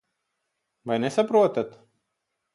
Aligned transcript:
Vai 0.87 0.97
nesaprotat? 1.03 1.79